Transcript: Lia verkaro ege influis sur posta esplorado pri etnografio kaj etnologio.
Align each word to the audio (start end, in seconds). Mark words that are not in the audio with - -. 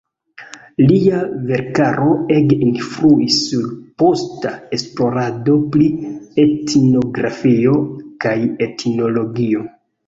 Lia 0.91 1.17
verkaro 1.51 2.13
ege 2.37 2.57
influis 2.69 3.37
sur 3.51 3.69
posta 4.03 4.55
esplorado 4.79 5.59
pri 5.77 5.91
etnografio 6.49 7.81
kaj 8.27 8.39
etnologio. 8.71 9.69